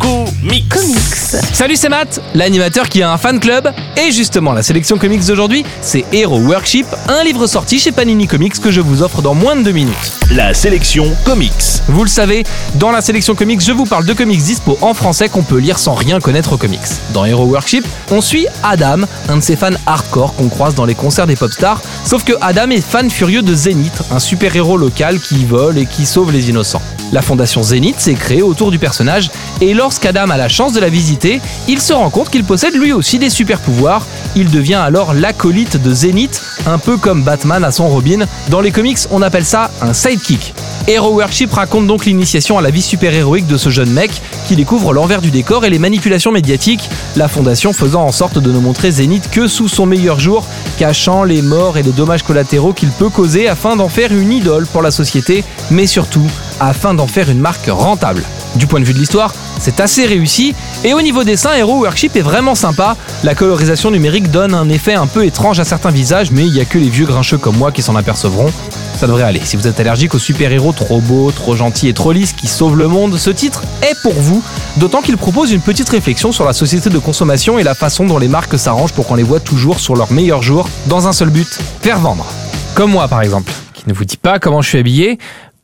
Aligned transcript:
comics. 0.00 0.68
comics. 0.68 1.44
Salut, 1.52 1.76
c'est 1.76 1.88
Matt, 1.88 2.20
l'animateur 2.34 2.88
qui 2.88 3.02
a 3.02 3.12
un 3.12 3.18
fan 3.18 3.38
club. 3.38 3.72
Et 3.96 4.10
justement, 4.10 4.52
la 4.52 4.62
sélection 4.62 4.98
comics 4.98 5.24
d'aujourd'hui, 5.24 5.64
c'est 5.82 6.04
Hero 6.12 6.38
Workship, 6.38 6.86
un 7.08 7.22
livre 7.22 7.46
sorti 7.46 7.78
chez 7.78 7.92
Panini 7.92 8.26
Comics 8.26 8.58
que 8.60 8.70
je 8.70 8.80
vous 8.80 9.02
offre 9.02 9.22
dans 9.22 9.34
moins 9.34 9.56
de 9.56 9.62
deux 9.62 9.72
minutes. 9.72 9.94
La 10.32 10.54
sélection 10.54 11.06
comics. 11.24 11.52
Vous 11.88 12.02
le 12.02 12.08
savez, 12.08 12.44
dans 12.76 12.90
la 12.90 13.00
sélection 13.00 13.34
comics, 13.34 13.60
je 13.60 13.72
vous 13.72 13.84
parle 13.84 14.06
de 14.06 14.12
comics 14.12 14.42
dispo 14.42 14.78
en 14.80 14.94
français 14.94 15.28
qu'on 15.28 15.42
peut 15.42 15.58
lire 15.58 15.78
sans 15.78 15.94
rien 15.94 16.20
connaître 16.20 16.52
aux 16.54 16.56
comics. 16.56 16.80
Dans 17.12 17.24
Hero 17.24 17.44
Workship, 17.44 17.86
on 18.10 18.20
suit 18.20 18.46
Adam, 18.62 19.02
un 19.28 19.36
de 19.36 19.42
ces 19.42 19.56
fans 19.56 19.70
hardcore 19.86 20.34
qu'on 20.34 20.48
croise 20.48 20.74
dans 20.74 20.84
les 20.84 20.94
concerts 20.94 21.26
des 21.26 21.36
pop 21.36 21.52
stars, 21.52 21.82
sauf 22.04 22.24
que 22.24 22.32
Adam 22.40 22.70
est 22.70 22.80
fan 22.80 23.10
furieux 23.10 23.42
de 23.42 23.54
Zenith, 23.54 24.02
un 24.10 24.18
super-héros 24.18 24.76
local 24.76 25.20
qui 25.20 25.44
vole 25.44 25.78
et 25.78 25.86
qui 25.86 26.06
sauve 26.06 26.32
les 26.32 26.48
innocents. 26.48 26.82
La 27.12 27.22
fondation 27.22 27.62
Zenith 27.62 28.00
s'est 28.00 28.14
créée 28.14 28.42
autour 28.42 28.70
du 28.70 28.78
personnage, 28.78 29.30
et 29.60 29.74
lorsqu'Adam 29.90 30.30
a 30.30 30.36
la 30.36 30.48
chance 30.48 30.72
de 30.72 30.78
la 30.78 30.88
visiter, 30.88 31.40
il 31.66 31.80
se 31.80 31.92
rend 31.92 32.10
compte 32.10 32.30
qu'il 32.30 32.44
possède 32.44 32.76
lui 32.76 32.92
aussi 32.92 33.18
des 33.18 33.28
super-pouvoirs. 33.28 34.06
Il 34.36 34.48
devient 34.48 34.76
alors 34.76 35.14
l'acolyte 35.14 35.82
de 35.82 35.92
Zenith, 35.92 36.40
un 36.64 36.78
peu 36.78 36.96
comme 36.96 37.24
Batman 37.24 37.64
à 37.64 37.72
son 37.72 37.88
Robin. 37.88 38.24
Dans 38.50 38.60
les 38.60 38.70
comics, 38.70 38.98
on 39.10 39.20
appelle 39.20 39.44
ça 39.44 39.72
un 39.82 39.92
sidekick. 39.92 40.54
Hero 40.86 41.12
Workship 41.14 41.52
raconte 41.52 41.88
donc 41.88 42.06
l'initiation 42.06 42.56
à 42.56 42.62
la 42.62 42.70
vie 42.70 42.82
super-héroïque 42.82 43.48
de 43.48 43.56
ce 43.56 43.68
jeune 43.68 43.90
mec 43.90 44.12
qui 44.46 44.54
découvre 44.54 44.92
l'envers 44.92 45.20
du 45.20 45.32
décor 45.32 45.64
et 45.64 45.70
les 45.70 45.80
manipulations 45.80 46.30
médiatiques, 46.30 46.88
la 47.16 47.26
fondation 47.26 47.72
faisant 47.72 48.04
en 48.04 48.12
sorte 48.12 48.38
de 48.38 48.52
ne 48.52 48.60
montrer 48.60 48.92
Zenith 48.92 49.28
que 49.28 49.48
sous 49.48 49.66
son 49.66 49.86
meilleur 49.86 50.20
jour, 50.20 50.46
cachant 50.78 51.24
les 51.24 51.42
morts 51.42 51.78
et 51.78 51.82
les 51.82 51.90
dommages 51.90 52.22
collatéraux 52.22 52.74
qu'il 52.74 52.90
peut 52.90 53.08
causer 53.08 53.48
afin 53.48 53.74
d'en 53.74 53.88
faire 53.88 54.12
une 54.12 54.30
idole 54.30 54.66
pour 54.66 54.82
la 54.82 54.92
société, 54.92 55.42
mais 55.68 55.88
surtout 55.88 56.30
afin 56.60 56.94
d'en 56.94 57.08
faire 57.08 57.28
une 57.28 57.40
marque 57.40 57.66
rentable. 57.66 58.24
Du 58.56 58.66
point 58.66 58.80
de 58.80 58.84
vue 58.84 58.92
de 58.92 58.98
l'histoire, 58.98 59.34
c'est 59.60 59.80
assez 59.80 60.06
réussi, 60.06 60.54
et 60.84 60.92
au 60.92 61.02
niveau 61.02 61.22
dessin, 61.22 61.54
Hero 61.54 61.80
Workship 61.80 62.16
est 62.16 62.20
vraiment 62.20 62.54
sympa. 62.54 62.96
La 63.22 63.34
colorisation 63.34 63.90
numérique 63.90 64.30
donne 64.30 64.54
un 64.54 64.68
effet 64.68 64.94
un 64.94 65.06
peu 65.06 65.24
étrange 65.24 65.60
à 65.60 65.64
certains 65.64 65.90
visages, 65.90 66.30
mais 66.30 66.44
il 66.46 66.52
n'y 66.52 66.60
a 66.60 66.64
que 66.64 66.78
les 66.78 66.88
vieux 66.88 67.06
grincheux 67.06 67.38
comme 67.38 67.56
moi 67.56 67.70
qui 67.70 67.82
s'en 67.82 67.94
apercevront. 67.94 68.50
Ça 68.98 69.06
devrait 69.06 69.22
aller. 69.22 69.40
Si 69.44 69.56
vous 69.56 69.66
êtes 69.66 69.78
allergique 69.80 70.14
aux 70.14 70.18
super-héros 70.18 70.72
trop 70.72 71.00
beaux, 71.00 71.30
trop 71.30 71.56
gentils 71.56 71.88
et 71.88 71.94
trop 71.94 72.12
lisses 72.12 72.32
qui 72.32 72.48
sauvent 72.48 72.76
le 72.76 72.88
monde, 72.88 73.16
ce 73.16 73.30
titre 73.30 73.62
est 73.82 73.98
pour 74.02 74.14
vous. 74.14 74.42
D'autant 74.76 75.00
qu'il 75.00 75.16
propose 75.16 75.52
une 75.52 75.62
petite 75.62 75.88
réflexion 75.88 76.32
sur 76.32 76.44
la 76.44 76.52
société 76.52 76.90
de 76.90 76.98
consommation 76.98 77.58
et 77.58 77.62
la 77.62 77.74
façon 77.74 78.04
dont 78.04 78.18
les 78.18 78.28
marques 78.28 78.58
s'arrangent 78.58 78.92
pour 78.92 79.06
qu'on 79.06 79.14
les 79.14 79.22
voit 79.22 79.40
toujours 79.40 79.80
sur 79.80 79.96
leur 79.96 80.12
meilleur 80.12 80.42
jour, 80.42 80.68
dans 80.86 81.06
un 81.06 81.12
seul 81.12 81.30
but, 81.30 81.48
faire 81.80 81.98
vendre. 81.98 82.26
Comme 82.74 82.90
moi 82.90 83.08
par 83.08 83.22
exemple, 83.22 83.52
qui 83.72 83.84
ne 83.88 83.94
vous 83.94 84.04
dit 84.04 84.18
pas 84.18 84.38
comment 84.38 84.60
je 84.60 84.68
suis 84.68 84.78
habillé, 84.78 85.18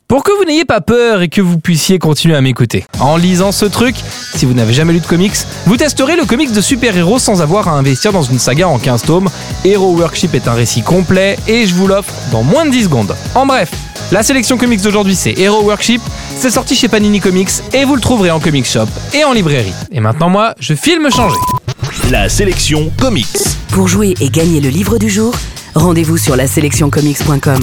pour 0.07 0.23
que 0.23 0.31
vous 0.37 0.45
n'ayez 0.45 0.65
pas 0.65 0.79
peur 0.79 1.21
et 1.21 1.27
que 1.27 1.41
vous 1.41 1.59
puissiez 1.59 1.99
continuer 1.99 2.35
à 2.35 2.41
m'écouter. 2.41 2.85
En 2.99 3.17
lisant 3.17 3.51
ce 3.51 3.65
truc, 3.65 3.95
si 4.35 4.45
vous 4.45 4.53
n'avez 4.53 4.73
jamais 4.73 4.93
lu 4.93 4.99
de 4.99 5.05
comics, 5.05 5.35
vous 5.65 5.75
testerez 5.75 6.15
le 6.15 6.25
comics 6.25 6.51
de 6.51 6.61
super-héros 6.61 7.19
sans 7.19 7.41
avoir 7.41 7.67
à 7.67 7.71
investir 7.71 8.13
dans 8.13 8.23
une 8.23 8.39
saga 8.39 8.69
en 8.69 8.79
15 8.79 9.03
tomes. 9.03 9.29
Hero 9.65 9.93
Workship 9.97 10.33
est 10.33 10.47
un 10.47 10.53
récit 10.53 10.81
complet 10.81 11.37
et 11.47 11.67
je 11.67 11.75
vous 11.75 11.87
l'offre 11.87 12.13
dans 12.31 12.43
moins 12.43 12.65
de 12.65 12.71
10 12.71 12.85
secondes. 12.85 13.15
En 13.35 13.45
bref, 13.45 13.69
la 14.11 14.23
sélection 14.23 14.57
comics 14.57 14.81
d'aujourd'hui 14.81 15.15
c'est 15.15 15.37
Hero 15.37 15.61
Workship, 15.63 16.01
c'est 16.37 16.51
sorti 16.51 16.75
chez 16.75 16.87
Panini 16.87 17.19
Comics 17.19 17.49
et 17.73 17.83
vous 17.83 17.95
le 17.95 18.01
trouverez 18.01 18.31
en 18.31 18.39
comic 18.39 18.65
shop 18.65 18.87
et 19.13 19.25
en 19.25 19.33
librairie. 19.33 19.73
Et 19.91 19.99
maintenant 19.99 20.29
moi, 20.29 20.53
je 20.59 20.73
file 20.73 21.01
me 21.01 21.09
changer. 21.09 21.35
La 22.09 22.29
sélection 22.29 22.91
comics. 22.99 23.27
Pour 23.69 23.89
jouer 23.89 24.13
et 24.21 24.29
gagner 24.29 24.61
le 24.61 24.69
livre 24.69 24.97
du 24.97 25.09
jour, 25.09 25.35
rendez-vous 25.75 26.17
sur 26.17 26.37
la 26.37 26.47
sélectioncomics.com. 26.47 27.59